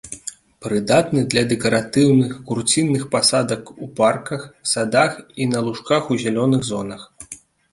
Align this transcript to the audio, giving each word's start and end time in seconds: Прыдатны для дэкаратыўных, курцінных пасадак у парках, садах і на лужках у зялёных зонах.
Прыдатны 0.65 1.21
для 1.33 1.43
дэкаратыўных, 1.51 2.31
курцінных 2.47 3.03
пасадак 3.17 3.63
у 3.75 3.85
парках, 4.01 4.49
садах 4.73 5.13
і 5.45 5.51
на 5.53 5.59
лужках 5.67 6.03
у 6.17 6.19
зялёных 6.25 6.61
зонах. 6.73 7.01